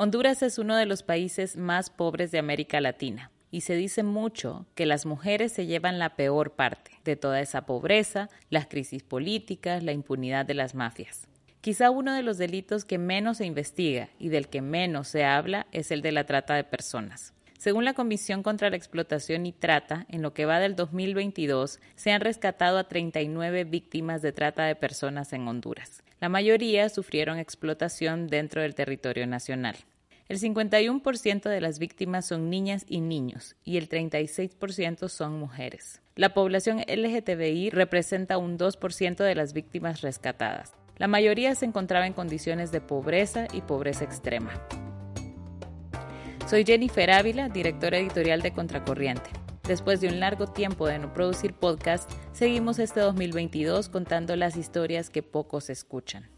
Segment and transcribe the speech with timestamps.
[0.00, 4.64] Honduras es uno de los países más pobres de América Latina y se dice mucho
[4.76, 9.82] que las mujeres se llevan la peor parte de toda esa pobreza, las crisis políticas,
[9.82, 11.26] la impunidad de las mafias.
[11.60, 15.66] Quizá uno de los delitos que menos se investiga y del que menos se habla
[15.72, 17.34] es el de la trata de personas.
[17.58, 22.12] Según la Comisión contra la Explotación y Trata, en lo que va del 2022, se
[22.12, 26.04] han rescatado a 39 víctimas de trata de personas en Honduras.
[26.20, 29.76] La mayoría sufrieron explotación dentro del territorio nacional.
[30.28, 36.02] El 51% de las víctimas son niñas y niños y el 36% son mujeres.
[36.16, 40.74] La población LGTBI representa un 2% de las víctimas rescatadas.
[40.96, 44.50] La mayoría se encontraba en condiciones de pobreza y pobreza extrema.
[46.48, 49.30] Soy Jennifer Ávila, directora editorial de Contracorriente.
[49.68, 55.10] Después de un largo tiempo de no producir podcast, seguimos este 2022 contando las historias
[55.10, 56.30] que pocos escuchan.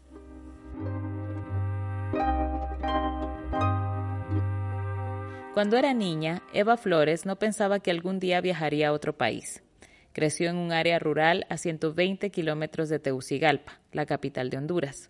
[5.53, 9.63] Cuando era niña, Eva Flores no pensaba que algún día viajaría a otro país.
[10.11, 15.09] Creció en un área rural a 120 kilómetros de Tegucigalpa, la capital de Honduras.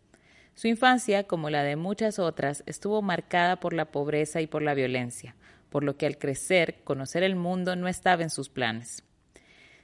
[0.53, 4.75] Su infancia, como la de muchas otras, estuvo marcada por la pobreza y por la
[4.75, 5.35] violencia,
[5.71, 9.03] por lo que al crecer, conocer el mundo no estaba en sus planes.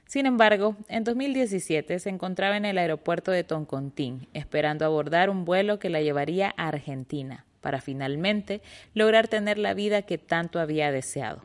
[0.06, 5.80] Sin embargo, en 2017 se encontraba en el aeropuerto de Toncontín, esperando abordar un vuelo
[5.80, 8.62] que la llevaría a Argentina, para finalmente
[8.94, 11.44] lograr tener la vida que tanto había deseado.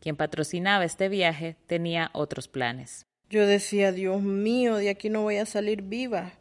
[0.00, 3.04] Quien patrocinaba este viaje tenía otros planes.
[3.28, 6.32] Yo decía, Dios mío, de aquí no voy a salir viva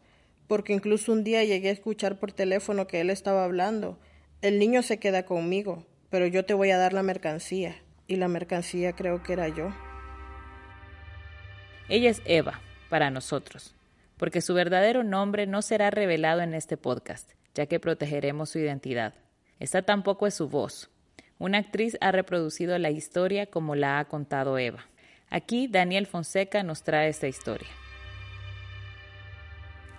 [0.47, 3.99] porque incluso un día llegué a escuchar por teléfono que él estaba hablando.
[4.41, 7.75] El niño se queda conmigo, pero yo te voy a dar la mercancía.
[8.07, 9.73] Y la mercancía creo que era yo.
[11.89, 13.75] Ella es Eva, para nosotros,
[14.17, 19.13] porque su verdadero nombre no será revelado en este podcast, ya que protegeremos su identidad.
[19.59, 20.89] Esta tampoco es su voz.
[21.37, 24.85] Una actriz ha reproducido la historia como la ha contado Eva.
[25.29, 27.67] Aquí Daniel Fonseca nos trae esta historia.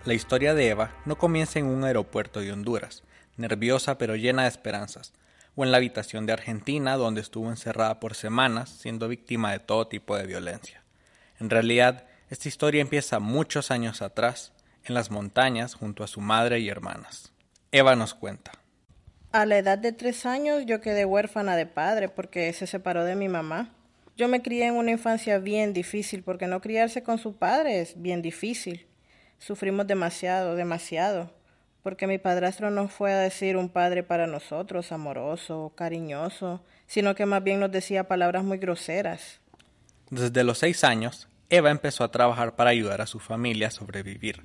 [0.05, 3.03] La historia de Eva no comienza en un aeropuerto de Honduras,
[3.37, 5.13] nerviosa pero llena de esperanzas,
[5.57, 9.89] o en la habitación de Argentina donde estuvo encerrada por semanas siendo víctima de todo
[9.89, 10.85] tipo de violencia.
[11.41, 14.53] En realidad, esta historia empieza muchos años atrás,
[14.85, 17.33] en las montañas junto a su madre y hermanas.
[17.73, 18.53] Eva nos cuenta.
[19.33, 23.17] A la edad de tres años yo quedé huérfana de padre porque se separó de
[23.17, 23.75] mi mamá.
[24.17, 28.01] Yo me crié en una infancia bien difícil porque no criarse con su padre es
[28.01, 28.87] bien difícil.
[29.39, 31.35] Sufrimos demasiado, demasiado,
[31.87, 37.27] porque mi padrastro no fue a decir un padre para nosotros, amoroso, cariñoso, sino que
[37.27, 39.39] más bien nos decía palabras muy groseras.
[40.11, 44.43] Desde los seis años, Eva empezó a trabajar para ayudar a su familia a sobrevivir.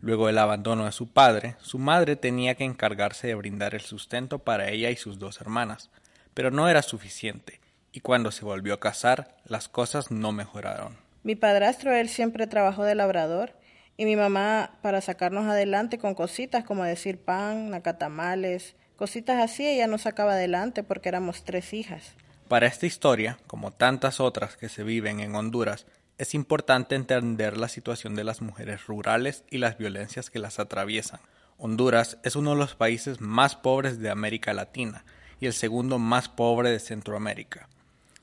[0.00, 4.38] Luego del abandono de su padre, su madre tenía que encargarse de brindar el sustento
[4.38, 5.90] para ella y sus dos hermanas,
[6.32, 7.60] pero no era suficiente,
[7.92, 10.96] y cuando se volvió a casar, las cosas no mejoraron.
[11.24, 13.52] Mi padrastro, él siempre trabajó de labrador,
[14.00, 19.88] y mi mamá para sacarnos adelante con cositas como decir pan, nacatamales, cositas así, ella
[19.88, 22.14] nos sacaba adelante porque éramos tres hijas.
[22.48, 25.84] Para esta historia, como tantas otras que se viven en Honduras,
[26.16, 31.20] es importante entender la situación de las mujeres rurales y las violencias que las atraviesan.
[31.58, 35.04] Honduras es uno de los países más pobres de América Latina
[35.40, 37.68] y el segundo más pobre de Centroamérica.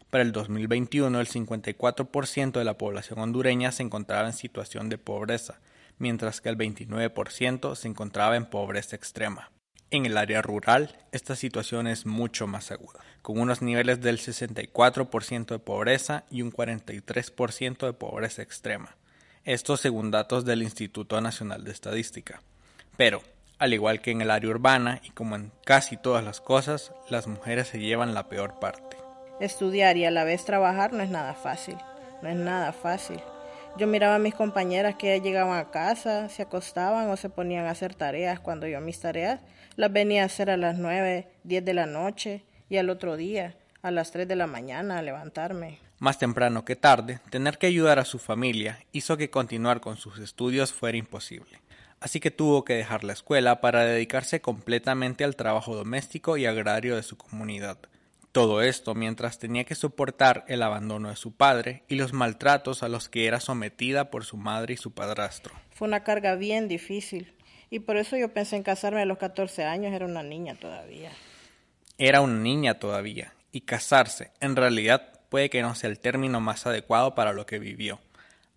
[0.10, 5.60] Para el 2021, el 54% de la población hondureña se encontraba en situación de pobreza,
[5.98, 9.52] mientras que el 29% se encontraba en pobreza extrema.
[9.90, 15.46] En el área rural, esta situación es mucho más aguda, con unos niveles del 64%
[15.46, 18.98] de pobreza y un 43% de pobreza extrema.
[19.46, 22.42] Esto según datos del Instituto Nacional de Estadística.
[22.98, 23.22] Pero,
[23.60, 27.28] al igual que en el área urbana y como en casi todas las cosas, las
[27.28, 28.98] mujeres se llevan la peor parte.
[29.40, 31.78] Estudiar y a la vez trabajar no es nada fácil,
[32.22, 33.22] no es nada fácil.
[33.76, 37.72] Yo miraba a mis compañeras que llegaban a casa, se acostaban o se ponían a
[37.72, 39.42] hacer tareas cuando yo mis tareas
[39.76, 43.56] las venía a hacer a las nueve, diez de la noche y al otro día
[43.82, 45.80] a las tres de la mañana a levantarme.
[46.00, 50.20] Más temprano que tarde, tener que ayudar a su familia hizo que continuar con sus
[50.20, 51.60] estudios fuera imposible.
[52.00, 56.96] Así que tuvo que dejar la escuela para dedicarse completamente al trabajo doméstico y agrario
[56.96, 57.78] de su comunidad.
[58.32, 62.90] Todo esto mientras tenía que soportar el abandono de su padre y los maltratos a
[62.90, 65.56] los que era sometida por su madre y su padrastro.
[65.72, 67.34] Fue una carga bien difícil
[67.70, 71.12] y por eso yo pensé en casarme a los 14 años, era una niña todavía.
[71.98, 76.66] Era una niña todavía y casarse en realidad puede que no sea el término más
[76.68, 78.00] adecuado para lo que vivió.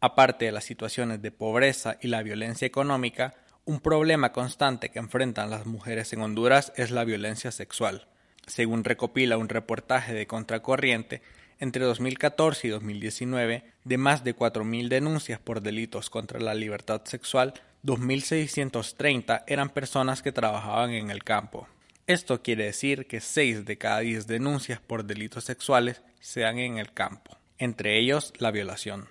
[0.00, 3.34] Aparte de las situaciones de pobreza y la violencia económica,
[3.66, 8.08] Un problema constante que enfrentan las mujeres en Honduras es la violencia sexual.
[8.50, 11.22] Según recopila un reportaje de Contracorriente,
[11.60, 17.54] entre 2014 y 2019, de más de 4.000 denuncias por delitos contra la libertad sexual,
[17.84, 21.68] 2.630 eran personas que trabajaban en el campo.
[22.08, 26.78] Esto quiere decir que 6 de cada 10 denuncias por delitos sexuales se dan en
[26.78, 29.06] el campo, entre ellos la violación.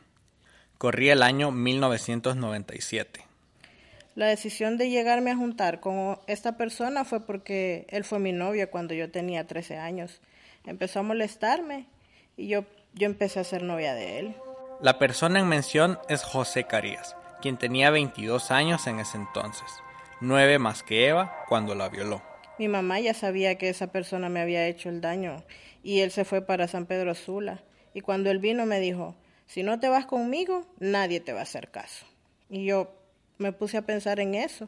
[0.77, 3.28] Corría el año 1997.
[4.19, 8.69] La decisión de llegarme a juntar con esta persona fue porque él fue mi novio
[8.69, 10.19] cuando yo tenía 13 años.
[10.65, 11.85] Empezó a molestarme
[12.35, 14.35] y yo, yo empecé a ser novia de él.
[14.81, 19.71] La persona en mención es José Carías, quien tenía 22 años en ese entonces,
[20.19, 22.21] nueve más que Eva cuando la violó.
[22.57, 25.45] Mi mamá ya sabía que esa persona me había hecho el daño
[25.81, 27.63] y él se fue para San Pedro Sula.
[27.93, 29.15] Y cuando él vino me dijo,
[29.45, 32.05] si no te vas conmigo, nadie te va a hacer caso.
[32.49, 32.98] Y yo
[33.39, 34.67] me puse a pensar en eso.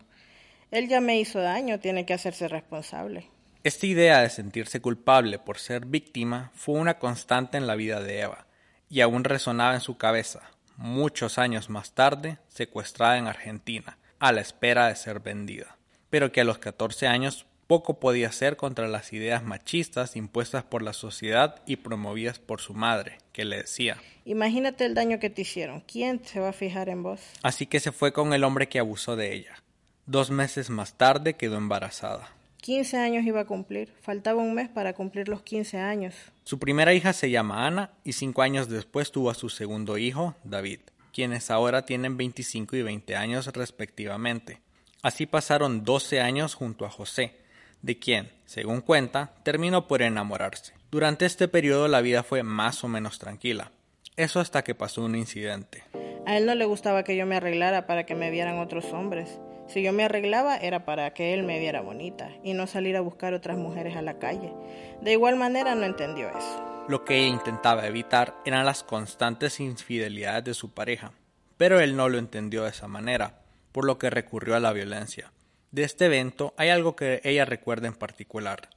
[0.72, 3.30] Él ya me hizo daño, tiene que hacerse responsable.
[3.64, 8.22] Esta idea de sentirse culpable por ser víctima fue una constante en la vida de
[8.22, 8.48] Eva
[8.90, 10.42] y aún resonaba en su cabeza,
[10.78, 15.78] muchos años más tarde, secuestrada en Argentina, a la espera de ser vendida,
[16.10, 20.82] pero que a los 14 años poco podía hacer contra las ideas machistas impuestas por
[20.82, 23.96] la sociedad y promovidas por su madre, que le decía
[24.26, 27.22] Imagínate el daño que te hicieron, ¿quién se va a fijar en vos?
[27.44, 29.64] Así que se fue con el hombre que abusó de ella.
[30.06, 32.28] Dos meses más tarde quedó embarazada.
[32.58, 33.94] 15 años iba a cumplir.
[34.02, 36.14] Faltaba un mes para cumplir los 15 años.
[36.44, 40.36] Su primera hija se llama Ana y cinco años después tuvo a su segundo hijo,
[40.44, 40.82] David,
[41.14, 44.60] quienes ahora tienen 25 y 20 años respectivamente.
[45.02, 47.41] Así pasaron 12 años junto a José,
[47.82, 50.74] de quien, según cuenta, terminó por enamorarse.
[50.92, 53.72] Durante este periodo la vida fue más o menos tranquila.
[54.18, 55.84] Eso hasta que pasó un incidente.
[56.26, 59.40] A él no le gustaba que yo me arreglara para que me vieran otros hombres.
[59.68, 63.02] Si yo me arreglaba era para que él me viera bonita y no salir a
[63.02, 64.54] buscar otras mujeres a la calle.
[65.02, 66.86] De igual manera no entendió eso.
[66.88, 71.14] Lo que ella intentaba evitar eran las constantes infidelidades de su pareja,
[71.58, 75.32] pero él no lo entendió de esa manera, por lo que recurrió a la violencia.
[75.72, 78.70] De este evento hay algo que ella recuerda en particular.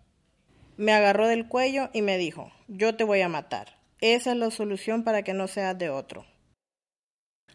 [0.77, 3.79] Me agarró del cuello y me dijo, yo te voy a matar.
[4.01, 6.25] Esa es la solución para que no seas de otro.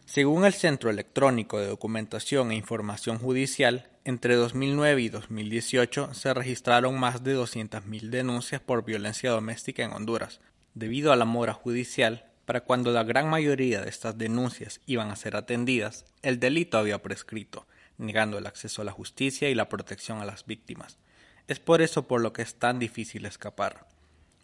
[0.04, 6.98] Según el Centro Electrónico de Documentación e Información Judicial, entre 2009 y 2018 se registraron
[6.98, 10.40] más de 200.000 denuncias por violencia doméstica en Honduras.
[10.74, 15.16] Debido a la mora judicial, para cuando la gran mayoría de estas denuncias iban a
[15.16, 17.66] ser atendidas, el delito había prescrito,
[18.00, 20.98] negando el acceso a la justicia y la protección a las víctimas.
[21.46, 23.86] Es por eso por lo que es tan difícil escapar.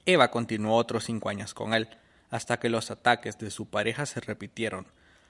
[0.04, 1.88] Eva continuó otros cinco años con él,
[2.30, 4.86] hasta que los ataques de su pareja se repitieron,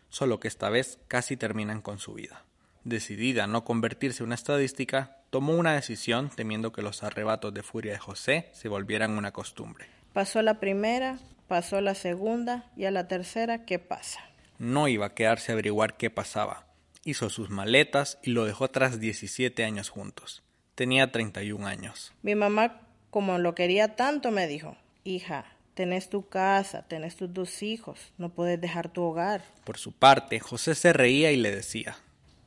[0.09, 2.45] solo que esta vez casi terminan con su vida.
[2.85, 7.63] Decidida a no convertirse en una estadística, tomó una decisión temiendo que los arrebatos de
[7.63, 9.87] furia de José se volvieran una costumbre.
[10.13, 11.19] Pasó la primera,
[11.49, 14.21] pasó la segunda y a la tercera, ¿qué pasa?
[14.59, 16.66] No iba a quedarse a averiguar qué pasaba.
[17.07, 20.43] Hizo sus maletas y lo dejó tras 17 años juntos.
[20.75, 22.13] Tenía 31 años.
[22.21, 27.63] Mi mamá, como lo quería tanto, me dijo, hija, Tenés tu casa, tenés tus dos
[27.63, 29.45] hijos, no puedes dejar tu hogar.
[29.63, 31.99] Por su parte, José se reía y le decía,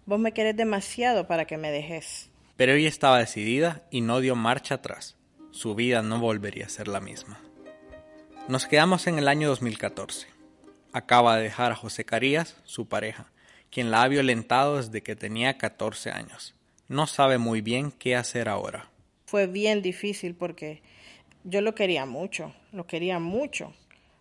[0.07, 2.31] Vos me querés demasiado para que me dejes.
[2.57, 5.15] Pero ella estaba decidida y no dio marcha atrás.
[5.51, 7.39] Su vida no volvería a ser la misma.
[8.47, 10.25] Nos quedamos en el año 2014.
[10.91, 13.31] Acaba de dejar a José Carías, su pareja,
[13.71, 16.55] quien la ha violentado desde que tenía 14 años.
[16.87, 18.89] No sabe muy bien qué hacer ahora.
[19.25, 20.81] Fue bien difícil porque
[21.43, 23.73] yo lo quería mucho, lo quería mucho,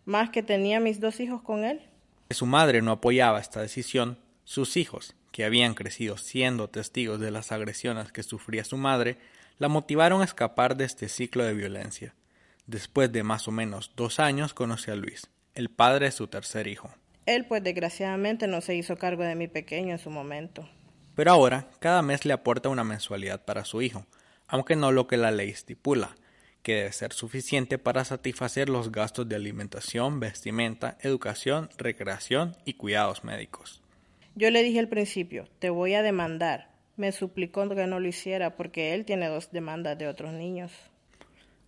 [0.04, 1.80] más que tenía mis dos hijos con él.
[2.30, 7.52] Su madre no apoyaba esta decisión, sus hijos, que habían crecido siendo testigos de las
[7.52, 9.18] agresiones que sufría su madre,
[9.58, 12.14] la motivaron a escapar de este ciclo de violencia.
[12.66, 16.66] Después de más o menos dos años conoció a Luis, el padre de su tercer
[16.66, 16.90] hijo.
[17.28, 20.66] Él pues desgraciadamente no se hizo cargo de mi pequeño en su momento.
[21.14, 24.06] Pero ahora cada mes le aporta una mensualidad para su hijo,
[24.46, 26.16] aunque no lo que la ley estipula,
[26.62, 33.24] que debe ser suficiente para satisfacer los gastos de alimentación, vestimenta, educación, recreación y cuidados
[33.24, 33.82] médicos.
[34.34, 36.70] Yo le dije al principio, te voy a demandar.
[36.96, 40.72] Me suplicó que no lo hiciera porque él tiene dos demandas de otros niños.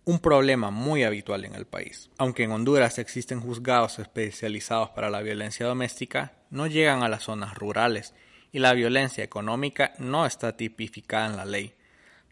[0.03, 2.09] Un problema muy habitual en el país.
[2.17, 7.53] Aunque en Honduras existen juzgados especializados para la violencia doméstica, no llegan a las zonas
[7.53, 8.15] rurales
[8.51, 11.75] y la violencia económica no está tipificada en la ley.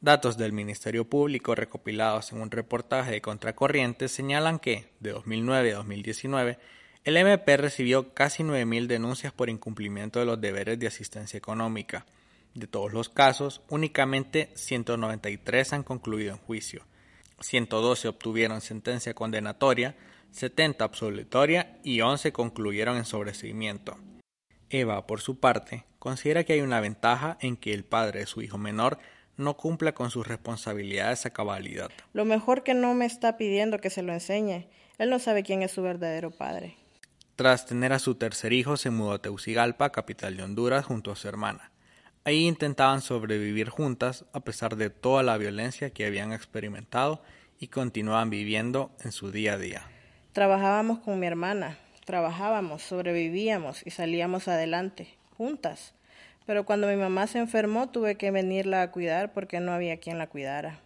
[0.01, 5.75] Datos del Ministerio Público recopilados en un reportaje de Contracorriente señalan que, de 2009 a
[5.75, 6.57] 2019,
[7.03, 12.07] el MP recibió casi 9.000 denuncias por incumplimiento de los deberes de asistencia económica.
[12.55, 16.83] De todos los casos, únicamente 193 han concluido en juicio,
[17.41, 19.95] 112 obtuvieron sentencia condenatoria,
[20.31, 23.97] 70 absolutoria y 11 concluyeron en sobreseimiento.
[24.69, 28.41] Eva, por su parte, considera que hay una ventaja en que el padre de su
[28.41, 28.99] hijo menor
[29.37, 31.89] no cumpla con sus responsabilidades a cabalidad.
[32.13, 34.67] Lo mejor que no me está pidiendo que se lo enseñe.
[34.97, 36.75] Él no sabe quién es su verdadero padre.
[37.35, 41.15] Tras tener a su tercer hijo, se mudó a Teucigalpa, capital de Honduras, junto a
[41.15, 41.71] su hermana.
[42.25, 47.21] Ahí intentaban sobrevivir juntas a pesar de toda la violencia que habían experimentado
[47.59, 49.83] y continuaban viviendo en su día a día.
[50.33, 55.93] Trabajábamos con mi hermana, trabajábamos, sobrevivíamos y salíamos adelante, juntas.
[56.45, 60.17] Pero cuando mi mamá se enfermó tuve que venirla a cuidar porque no había quien
[60.17, 60.81] la cuidara.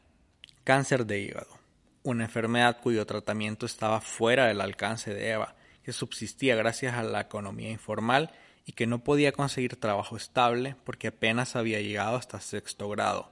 [0.63, 1.57] Cáncer de hígado,
[2.03, 7.21] una enfermedad cuyo tratamiento estaba fuera del alcance de Eva, que subsistía gracias a la
[7.21, 8.31] economía informal
[8.65, 13.31] y que no podía conseguir trabajo estable porque apenas había llegado hasta sexto grado.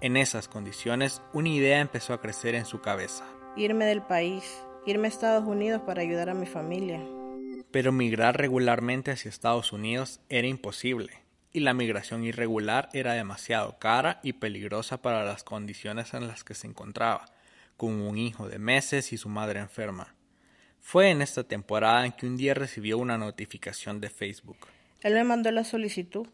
[0.00, 3.24] En esas condiciones, una idea empezó a crecer en su cabeza.
[3.56, 7.00] Irme del país, irme a Estados Unidos para ayudar a mi familia.
[7.70, 14.20] Pero migrar regularmente hacia Estados Unidos era imposible y la migración irregular era demasiado cara
[14.22, 17.24] y peligrosa para las condiciones en las que se encontraba,
[17.78, 20.15] con un hijo de meses y su madre enferma.
[20.88, 24.68] Fue en esta temporada en que un día recibió una notificación de Facebook.
[25.00, 26.28] Él me mandó la solicitud.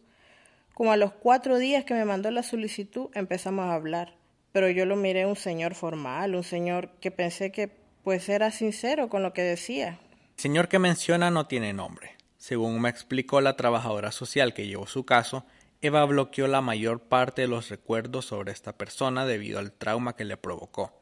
[0.74, 4.14] Como a los cuatro días que me mandó la solicitud empezamos a hablar,
[4.52, 7.70] pero yo lo miré un señor formal, un señor que pensé que
[8.04, 9.98] pues era sincero con lo que decía.
[10.36, 14.86] El señor que menciona no tiene nombre, según me explicó la trabajadora social que llevó
[14.86, 15.46] su caso,
[15.80, 20.26] Eva bloqueó la mayor parte de los recuerdos sobre esta persona debido al trauma que
[20.26, 21.01] le provocó.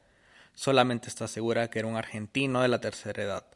[0.60, 3.46] Solamente está segura que era un argentino de la tercera edad.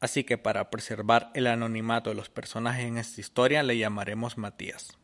[0.00, 4.96] Así que para preservar el anonimato de los personajes en esta historia le llamaremos Matías.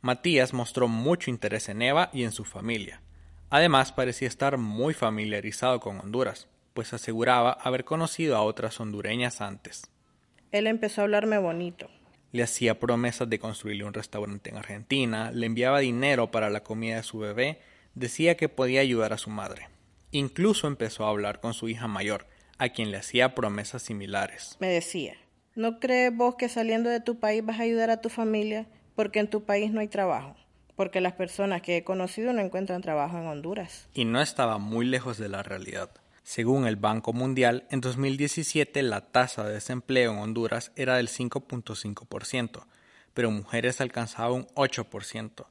[0.00, 3.02] Matías mostró mucho interés en Eva y en su familia.
[3.48, 9.90] Además parecía estar muy familiarizado con Honduras, pues aseguraba haber conocido a otras hondureñas antes.
[10.52, 11.90] Él empezó a hablarme bonito.
[12.30, 16.94] Le hacía promesas de construirle un restaurante en Argentina, le enviaba dinero para la comida
[16.94, 17.60] de su bebé,
[17.96, 19.66] decía que podía ayudar a su madre.
[20.12, 22.26] Incluso empezó a hablar con su hija mayor,
[22.58, 24.56] a quien le hacía promesas similares.
[24.58, 25.14] Me decía,
[25.54, 28.66] ¿no crees vos que saliendo de tu país vas a ayudar a tu familia?
[28.96, 30.34] Porque en tu país no hay trabajo.
[30.74, 33.88] Porque las personas que he conocido no encuentran trabajo en Honduras.
[33.94, 35.90] Y no estaba muy lejos de la realidad.
[36.24, 42.64] Según el Banco Mundial, en 2017 la tasa de desempleo en Honduras era del 5.5%,
[43.14, 45.46] pero mujeres alcanzaba un 8%.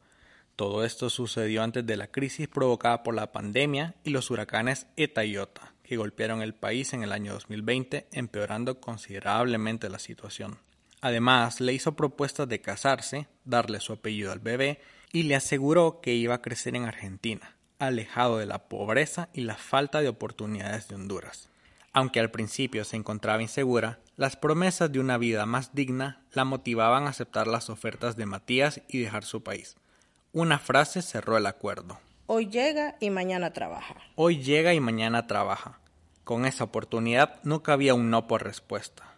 [0.60, 5.24] Todo esto sucedió antes de la crisis provocada por la pandemia y los huracanes ETA
[5.24, 10.58] y OTA, que golpearon el país en el año 2020, empeorando considerablemente la situación.
[11.00, 14.82] Además, le hizo propuestas de casarse, darle su apellido al bebé
[15.14, 19.56] y le aseguró que iba a crecer en Argentina, alejado de la pobreza y la
[19.56, 21.48] falta de oportunidades de Honduras.
[21.94, 27.06] Aunque al principio se encontraba insegura, las promesas de una vida más digna la motivaban
[27.06, 29.78] a aceptar las ofertas de Matías y dejar su país.
[30.32, 32.00] Una frase cerró el acuerdo.
[32.28, 33.96] Hoy llega y mañana trabaja.
[34.14, 35.80] Hoy llega y mañana trabaja.
[36.24, 39.16] Con esa oportunidad nunca había un no por respuesta.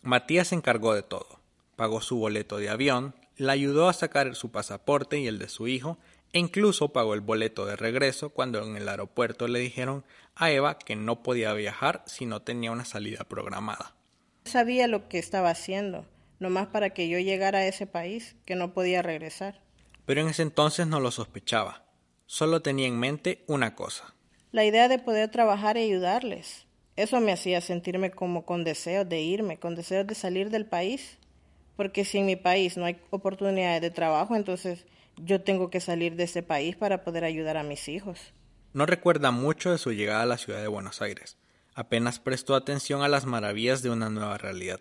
[0.00, 1.40] Matías se encargó de todo.
[1.76, 5.68] Pagó su boleto de avión, la ayudó a sacar su pasaporte y el de su
[5.68, 5.98] hijo
[6.32, 10.78] e incluso pagó el boleto de regreso cuando en el aeropuerto le dijeron a Eva
[10.78, 13.94] que no podía viajar si no tenía una salida programada.
[14.46, 16.06] Sabía lo que estaba haciendo,
[16.38, 19.60] nomás para que yo llegara a ese país, que no podía regresar.
[20.10, 21.84] Pero en ese entonces no lo sospechaba.
[22.26, 24.12] Solo tenía en mente una cosa.
[24.50, 26.66] La idea de poder trabajar y ayudarles.
[26.96, 31.16] Eso me hacía sentirme como con deseos de irme, con deseos de salir del país.
[31.76, 34.84] Porque si en mi país no hay oportunidades de trabajo, entonces
[35.16, 38.34] yo tengo que salir de ese país para poder ayudar a mis hijos.
[38.72, 41.36] No recuerda mucho de su llegada a la ciudad de Buenos Aires.
[41.76, 44.80] Apenas prestó atención a las maravillas de una nueva realidad,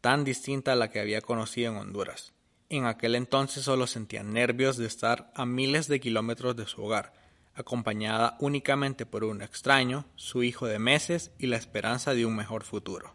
[0.00, 2.33] tan distinta a la que había conocido en Honduras.
[2.70, 7.12] En aquel entonces solo sentía nervios de estar a miles de kilómetros de su hogar,
[7.54, 12.64] acompañada únicamente por un extraño, su hijo de meses y la esperanza de un mejor
[12.64, 13.14] futuro.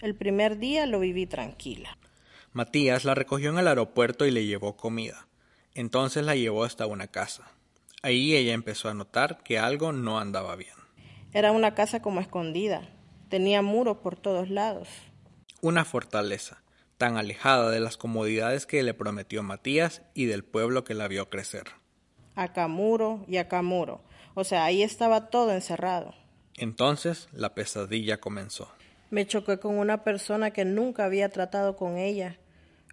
[0.00, 1.96] El primer día lo viví tranquila.
[2.52, 5.28] Matías la recogió en el aeropuerto y le llevó comida.
[5.74, 7.50] Entonces la llevó hasta una casa.
[8.02, 10.74] Ahí ella empezó a notar que algo no andaba bien.
[11.32, 12.88] Era una casa como escondida.
[13.28, 14.88] Tenía muros por todos lados.
[15.60, 16.62] Una fortaleza,
[16.98, 21.28] tan alejada de las comodidades que le prometió Matías y del pueblo que la vio
[21.28, 21.64] crecer.
[22.34, 24.02] Acá muro y acá muro.
[24.34, 26.14] O sea, ahí estaba todo encerrado.
[26.56, 28.70] Entonces la pesadilla comenzó.
[29.10, 32.38] Me choqué con una persona que nunca había tratado con ella.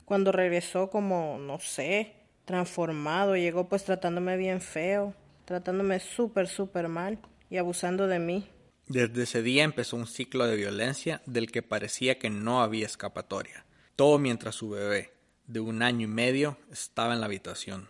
[0.05, 2.13] Cuando regresó como, no sé,
[2.45, 5.13] transformado, llegó pues tratándome bien feo,
[5.45, 7.19] tratándome súper, súper mal
[7.49, 8.47] y abusando de mí.
[8.87, 13.65] Desde ese día empezó un ciclo de violencia del que parecía que no había escapatoria.
[13.95, 15.11] Todo mientras su bebé,
[15.45, 17.87] de un año y medio, estaba en la habitación.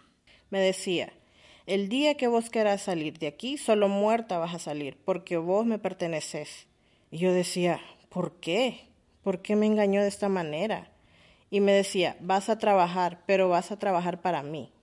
[0.49, 1.13] Me decía,
[1.65, 5.65] el día que vos querás salir de aquí, solo muerta vas a salir, porque vos
[5.65, 6.67] me perteneces.
[7.09, 7.79] Y yo decía,
[8.09, 8.89] ¿por qué?
[9.23, 10.91] ¿Por qué me engañó de esta manera?
[11.49, 14.73] Y me decía, vas a trabajar, pero vas a trabajar para mí.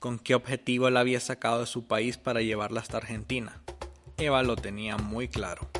[0.00, 3.62] ¿Con qué objetivo la había sacado de su país para llevarla hasta Argentina?
[4.18, 5.70] Eva lo tenía muy claro.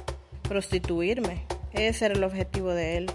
[0.48, 1.46] Prostituirme.
[1.72, 3.10] Ese era el objetivo de él.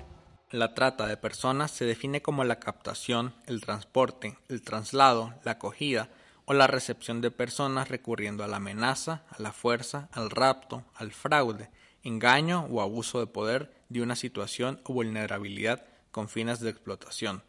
[0.52, 6.10] La trata de personas se define como la captación, el transporte, el traslado, la acogida
[6.46, 11.12] o la recepción de personas recurriendo a la amenaza, a la fuerza, al rapto, al
[11.12, 11.70] fraude,
[12.02, 17.44] engaño o abuso de poder de una situación o vulnerabilidad con fines de explotación.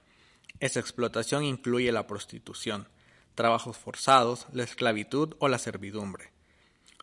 [0.59, 2.89] Esa explotación incluye la prostitución,
[3.37, 6.33] trabajos forzados, la esclavitud o la servidumbre.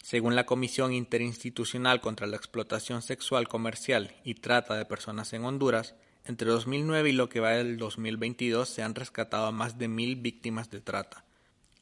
[0.05, 5.95] Según la Comisión Interinstitucional contra la Explotación Sexual Comercial y Trata de Personas en Honduras,
[6.25, 10.69] entre 2009 y lo que va del 2022 se han rescatado más de mil víctimas
[10.69, 11.25] de trata,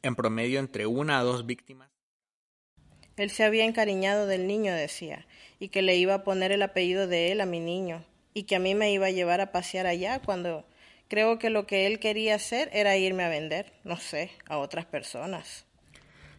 [0.04, 1.90] en promedio entre una a dos víctimas.
[3.18, 5.28] Él se había encariñado del niño, decía,
[5.60, 8.56] y que le iba a poner el apellido de él a mi niño, y que
[8.56, 10.66] a mí me iba a llevar a pasear allá cuando
[11.10, 14.86] creo que lo que él quería hacer era irme a vender, no sé, a otras
[14.86, 15.66] personas.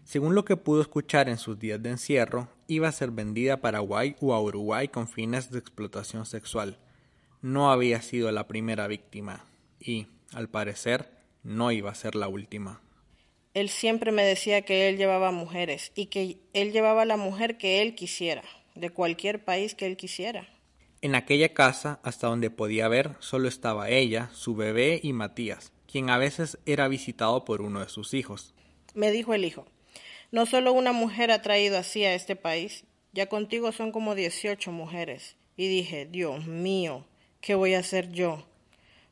[0.05, 3.61] Según lo que pudo escuchar en sus días de encierro, iba a ser vendida a
[3.61, 6.79] Paraguay o a Uruguay con fines de explotación sexual.
[7.41, 9.47] No había sido la primera víctima
[9.81, 11.11] y, al parecer,
[11.43, 12.83] no iba a ser la última.
[13.55, 17.81] Él siempre me decía que él llevaba mujeres y que él llevaba la mujer que
[17.83, 18.43] él quisiera,
[18.75, 20.49] de cualquier país que él quisiera.
[21.01, 26.11] En aquella casa, hasta donde podía ver, solo estaba ella, su bebé y Matías, quien
[26.11, 28.55] a veces era visitado por uno de sus hijos.
[28.95, 29.67] Me dijo el hijo,
[30.35, 34.73] no solo una mujer ha traído así a este país, ya contigo son como 18
[34.73, 35.37] mujeres.
[35.57, 37.07] Y dije, Dios mío,
[37.41, 38.45] ¿qué voy a hacer yo?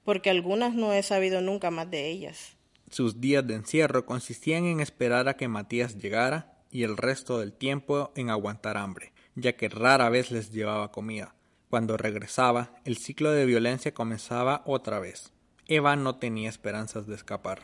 [0.02, 2.56] Porque algunas no he sabido nunca más de ellas.
[2.90, 7.52] Sus días de encierro consistían en esperar a que Matías llegara y el resto del
[7.52, 11.36] tiempo en aguantar hambre, ya que rara vez les llevaba comida.
[11.70, 15.32] Cuando regresaba, el ciclo de violencia comenzaba otra vez.
[15.68, 17.62] Eva no tenía esperanzas de escapar.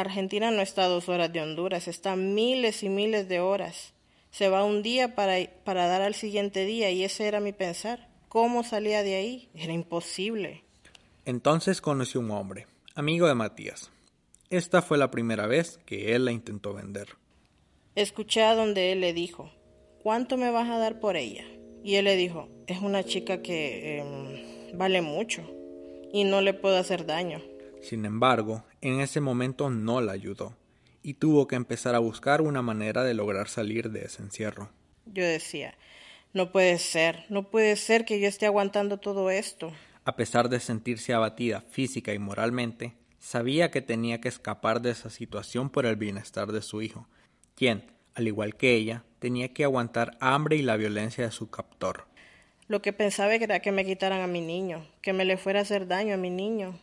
[0.00, 3.92] Argentina no está a dos horas de Honduras, está miles y miles de horas.
[4.30, 8.08] Se va un día para, para dar al siguiente día y ese era mi pensar.
[8.28, 9.50] ¿Cómo salía de ahí?
[9.54, 10.64] Era imposible.
[11.26, 13.90] Entonces conoció un hombre, amigo de Matías.
[14.48, 17.08] Esta fue la primera vez que él la intentó vender.
[17.94, 19.50] Escuché a donde él le dijo,
[20.02, 21.44] ¿cuánto me vas a dar por ella?
[21.84, 25.42] Y él le dijo, es una chica que em, vale mucho
[26.10, 27.42] y no le puedo hacer daño.
[27.82, 30.56] Sin embargo, en ese momento no la ayudó,
[31.02, 34.70] y tuvo que empezar a buscar una manera de lograr salir de ese encierro.
[35.06, 35.74] Yo decía,
[36.32, 39.72] no puede ser, no puede ser que yo esté aguantando todo esto.
[40.04, 45.10] A pesar de sentirse abatida física y moralmente, sabía que tenía que escapar de esa
[45.10, 47.08] situación por el bienestar de su hijo,
[47.56, 52.06] quien, al igual que ella, tenía que aguantar hambre y la violencia de su captor.
[52.68, 55.62] Lo que pensaba era que me quitaran a mi niño, que me le fuera a
[55.62, 56.78] hacer daño a mi niño.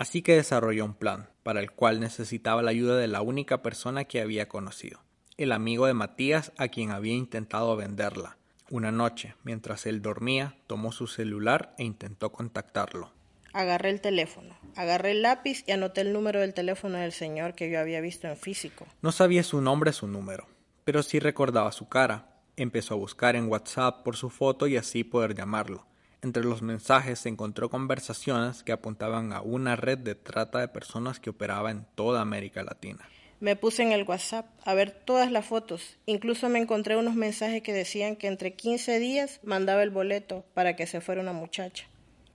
[0.00, 4.04] Así que desarrolló un plan, para el cual necesitaba la ayuda de la única persona
[4.04, 5.02] que había conocido,
[5.36, 8.38] el amigo de Matías a quien había intentado venderla.
[8.70, 13.12] Una noche, mientras él dormía, tomó su celular e intentó contactarlo.
[13.52, 17.70] Agarré el teléfono, agarré el lápiz y anoté el número del teléfono del señor que
[17.70, 18.86] yo había visto en físico.
[19.02, 20.46] No sabía su nombre, su número,
[20.84, 22.40] pero sí recordaba su cara.
[22.56, 25.89] Empezó a buscar en WhatsApp por su foto y así poder llamarlo.
[26.22, 31.18] Entre los mensajes se encontró conversaciones que apuntaban a una red de trata de personas
[31.18, 33.08] que operaba en toda América Latina.
[33.40, 35.96] Me puse en el WhatsApp a ver todas las fotos.
[36.04, 40.76] Incluso me encontré unos mensajes que decían que entre 15 días mandaba el boleto para
[40.76, 41.86] que se fuera una muchacha.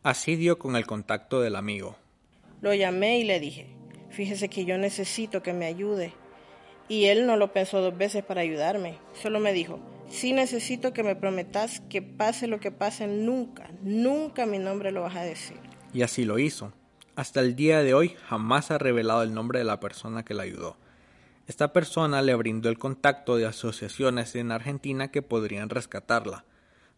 [0.01, 1.95] Así dio con el contacto del amigo.
[2.61, 3.67] Lo llamé y le dije,
[4.09, 6.13] fíjese que yo necesito que me ayude.
[6.87, 8.97] Y él no lo pensó dos veces para ayudarme.
[9.13, 14.45] Solo me dijo, sí necesito que me prometas que pase lo que pase, nunca, nunca
[14.45, 15.57] mi nombre lo vas a decir.
[15.93, 16.73] Y así lo hizo.
[17.15, 20.43] Hasta el día de hoy jamás ha revelado el nombre de la persona que la
[20.43, 20.77] ayudó.
[21.47, 26.43] Esta persona le brindó el contacto de asociaciones en Argentina que podrían rescatarla.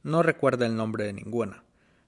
[0.03, 1.63] No recuerda el nombre de ninguna,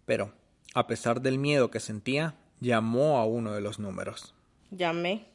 [0.06, 0.34] pero,
[0.74, 4.34] a pesar del miedo que sentía, llamó a uno de los números.
[4.72, 5.28] Llamé,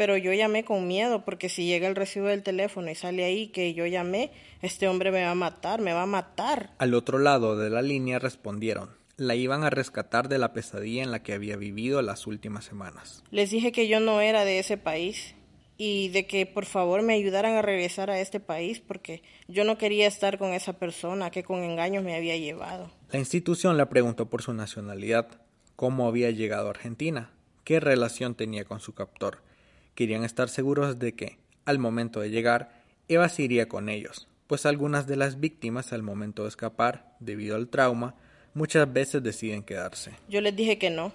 [0.00, 3.48] pero yo llamé con miedo porque si llega el recibo del teléfono y sale ahí
[3.48, 4.30] que yo llamé,
[4.62, 6.70] este hombre me va a matar, me va a matar.
[6.78, 11.10] Al otro lado de la línea respondieron, la iban a rescatar de la pesadilla en
[11.10, 13.22] la que había vivido las últimas semanas.
[13.30, 15.34] Les dije que yo no era de ese país
[15.76, 19.76] y de que por favor me ayudaran a regresar a este país porque yo no
[19.76, 22.90] quería estar con esa persona que con engaños me había llevado.
[23.12, 25.28] La institución le preguntó por su nacionalidad,
[25.76, 27.32] cómo había llegado a Argentina,
[27.64, 29.42] qué relación tenía con su captor.
[29.94, 34.66] Querían estar seguros de que, al momento de llegar, Eva se iría con ellos, pues
[34.66, 38.14] algunas de las víctimas al momento de escapar, debido al trauma,
[38.54, 40.12] muchas veces deciden quedarse.
[40.28, 41.12] Yo les dije que no.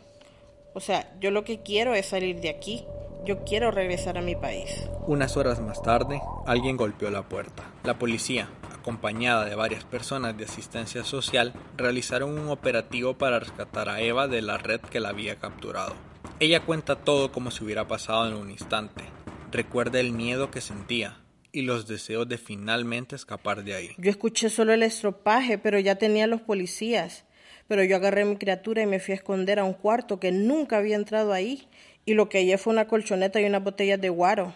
[0.74, 2.86] O sea, yo lo que quiero es salir de aquí.
[3.26, 4.70] Yo quiero regresar a mi país.
[5.08, 7.64] Unas horas más tarde, alguien golpeó la puerta.
[7.84, 14.02] La policía, acompañada de varias personas de asistencia social, realizaron un operativo para rescatar a
[14.02, 15.96] Eva de la red que la había capturado.
[16.40, 19.04] Ella cuenta todo como si hubiera pasado en un instante.
[19.52, 21.20] Recuerda el miedo que sentía,
[21.56, 23.90] y los deseos de finalmente escapar de ahí.
[23.98, 27.24] Yo escuché solo el estropaje, pero ya tenía los policías.
[27.68, 30.34] Pero yo agarré a mi criatura y me fui a esconder a un cuarto que
[30.34, 31.68] nunca había entrado ahí.
[32.06, 34.54] Y lo que hallé fue una colchoneta y unas botellas de guaro.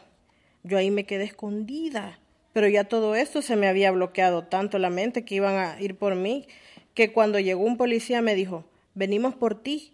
[0.63, 2.19] Yo ahí me quedé escondida.
[2.51, 5.95] Pero ya todo esto se me había bloqueado tanto la mente que iban a ir
[5.95, 6.47] por mí,
[6.93, 9.93] que cuando llegó un policía me dijo, venimos por ti.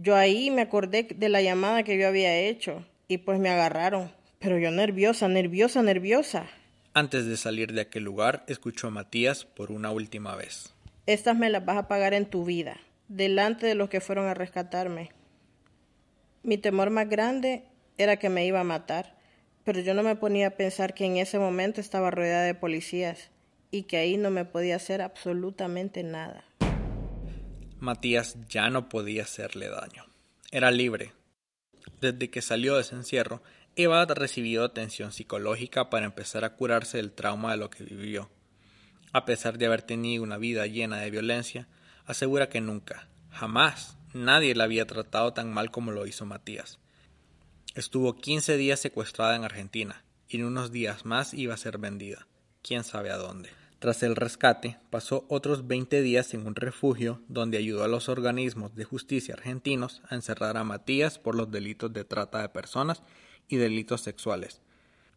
[0.00, 4.12] Yo ahí me acordé de la llamada que yo había hecho y pues me agarraron.
[4.38, 6.46] Pero yo nerviosa, nerviosa, nerviosa.
[6.94, 10.72] Antes de salir de aquel lugar, escuchó a Matías por una última vez.
[11.06, 12.76] Estas me las vas a pagar en tu vida,
[13.08, 15.10] delante de los que fueron a rescatarme.
[16.44, 17.64] Mi temor más grande
[17.96, 19.16] era que me iba a matar,
[19.64, 23.32] pero yo no me ponía a pensar que en ese momento estaba rodeada de policías
[23.72, 26.44] y que ahí no me podía hacer absolutamente nada.
[27.80, 30.04] Matías ya no podía hacerle daño.
[30.50, 31.12] Era libre.
[32.00, 33.42] Desde que salió de ese encierro,
[33.76, 38.30] Eva ha recibido atención psicológica para empezar a curarse del trauma de lo que vivió.
[39.12, 41.68] A pesar de haber tenido una vida llena de violencia,
[42.04, 46.80] asegura que nunca, jamás, nadie la había tratado tan mal como lo hizo Matías.
[47.76, 52.26] Estuvo 15 días secuestrada en Argentina y en unos días más iba a ser vendida,
[52.62, 53.50] quién sabe a dónde.
[53.78, 58.74] Tras el rescate, pasó otros 20 días en un refugio donde ayudó a los organismos
[58.74, 63.02] de justicia argentinos a encerrar a Matías por los delitos de trata de personas
[63.46, 64.60] y delitos sexuales.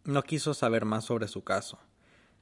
[0.03, 1.79] No quiso saber más sobre su caso.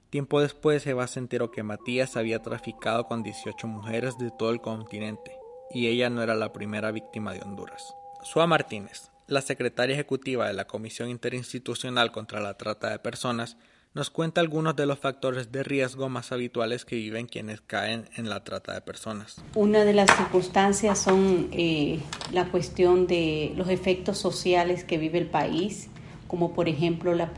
[0.09, 4.59] Tiempo después Eva se enteró que Matías había traficado con 18 mujeres de todo el
[4.59, 5.31] continente,
[5.71, 7.93] y ella no era la primera víctima de Honduras.
[8.23, 13.55] Sua Martínez, la secretaria ejecutiva de la Comisión Interinstitucional contra la Trata de Personas,
[13.93, 18.29] nos cuenta algunos de los factores de riesgo más habituales que viven quienes caen en
[18.29, 19.41] la trata de personas.
[19.55, 21.99] Una de las circunstancias son eh,
[22.31, 25.89] la cuestión de los efectos sociales que vive el país,
[26.27, 27.31] como por ejemplo la,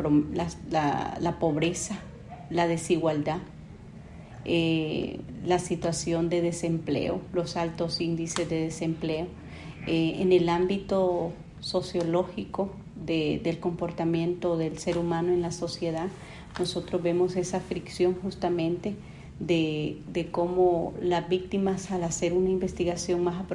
[0.70, 2.00] la, pobreza,
[2.50, 3.40] la desigualdad,
[4.44, 9.28] eh, la situación de desempleo, los altos índices de desempleo.
[9.88, 16.08] Eh, en el ámbito sociológico del comportamiento del ser humano en la sociedad,
[16.60, 18.96] nosotros vemos esa fricción justamente
[19.40, 23.48] de, cómo las víctimas al hacer una investigación más a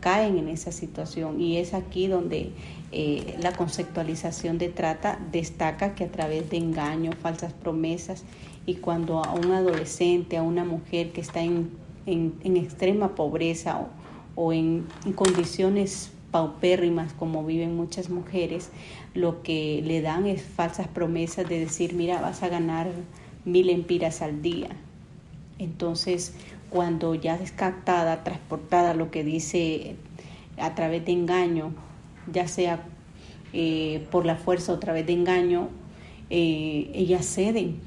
[0.00, 1.40] caen en esa situación.
[1.40, 2.52] Y es aquí donde
[2.92, 8.24] eh, la conceptualización de trata destaca que a través de engaños, falsas promesas
[8.66, 11.70] y cuando a un adolescente, a una mujer que está en,
[12.06, 13.88] extrema pobreza o,
[14.40, 18.70] o en, en condiciones paupérrimas como viven muchas mujeres,
[19.14, 22.88] lo que le dan es falsas promesas de decir, mira, vas a ganar
[23.44, 24.68] mil empiras al día.
[25.58, 26.34] Entonces,
[26.70, 29.96] cuando ya es captada, transportada lo que dice
[30.58, 31.72] a través de engaño,
[32.32, 32.84] ya sea
[33.52, 35.68] eh, por la fuerza o a través de engaño,
[36.28, 37.80] eh, ellas ceden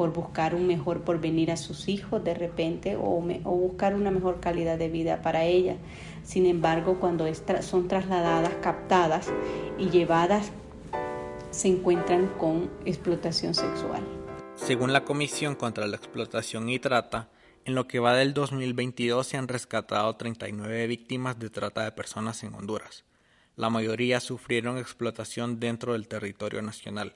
[0.00, 4.78] por buscar un mejor porvenir a sus hijos de repente o, buscar una mejor calidad
[4.78, 5.76] de vida para ellas.
[6.22, 7.26] Sin embargo, cuando
[7.60, 9.30] son trasladadas, captadas
[9.78, 10.52] y llevadas
[11.50, 14.02] se encuentran con explotación sexual.
[14.54, 17.28] Según la Comisión contra la Explotación y Trata,
[17.66, 22.42] en lo que va del 2022 se han rescatado 39 víctimas de trata de personas
[22.42, 23.04] en Honduras.
[23.54, 27.12] La mayoría sufrieron explotación dentro del territorio nacional.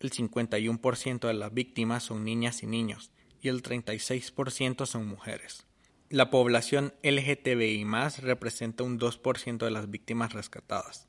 [0.00, 5.66] El 51% de las víctimas son niñas y niños y el 36% son mujeres.
[6.08, 7.84] La población LGTBI
[8.20, 11.08] representa un 2% de las víctimas rescatadas.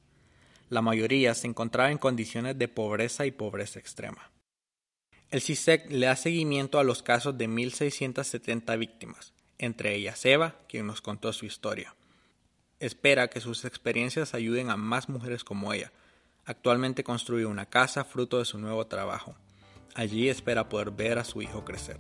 [0.69, 4.32] La mayoría se encontraba en condiciones de pobreza y pobreza extrema.
[5.30, 10.88] El CISEC le da seguimiento a los casos de 1.670 víctimas, entre ellas Eva, quien
[10.88, 11.95] nos contó su historia.
[12.80, 15.91] Espera que sus experiencias ayuden a más mujeres como ella.
[16.47, 19.36] Actualmente construye una casa fruto de su nuevo trabajo.
[19.95, 21.97] Allí espera poder ver a su hijo crecer.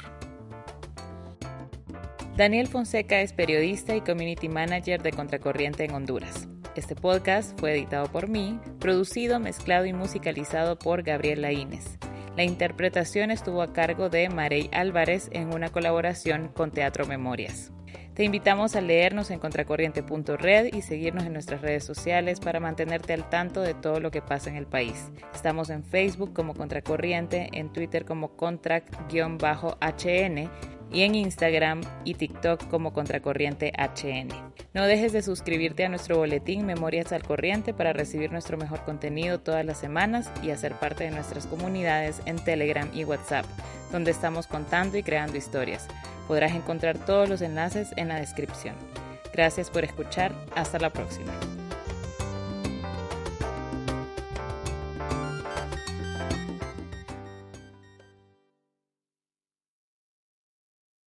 [2.37, 6.47] Daniel Fonseca es periodista y community manager de Contracorriente en Honduras.
[6.75, 11.97] Este podcast fue editado por mí, producido, mezclado y musicalizado por Gabriel Laínez.
[12.37, 17.73] La interpretación estuvo a cargo de Marey Álvarez en una colaboración con Teatro Memorias.
[18.17, 23.29] Te invitamos a leernos en contracorriente.red y seguirnos en nuestras redes sociales para mantenerte al
[23.29, 25.11] tanto de todo lo que pasa en el país.
[25.35, 30.49] Estamos en Facebook como Contracorriente, en Twitter como Contract-HN
[30.91, 34.29] y en Instagram y TikTok como Contracorriente HN.
[34.73, 39.39] No dejes de suscribirte a nuestro boletín Memorias al Corriente para recibir nuestro mejor contenido
[39.39, 43.45] todas las semanas y hacer parte de nuestras comunidades en Telegram y WhatsApp,
[43.91, 45.87] donde estamos contando y creando historias.
[46.27, 48.75] Podrás encontrar todos los enlaces en la descripción.
[49.33, 50.33] Gracias por escuchar.
[50.55, 51.33] Hasta la próxima.